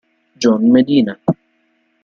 [0.41, 1.13] John Medina